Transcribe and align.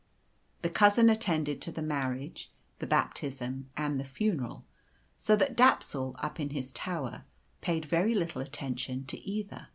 The 0.63 0.69
cousin 0.71 1.11
attended 1.11 1.61
to 1.61 1.71
the 1.71 1.83
marriage, 1.83 2.51
the 2.79 2.87
baptism, 2.87 3.69
and 3.77 3.99
the 3.99 4.03
funeral; 4.03 4.65
so 5.15 5.35
that 5.35 5.55
Dapsul, 5.55 6.15
up 6.17 6.39
in 6.39 6.49
his 6.49 6.71
tower, 6.71 7.23
paid 7.61 7.85
very 7.85 8.15
little 8.15 8.41
attention 8.41 9.05
to 9.05 9.19
either. 9.19 9.67